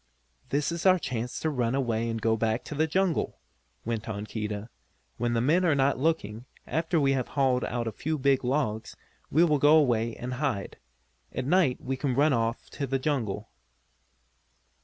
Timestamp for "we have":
6.99-7.27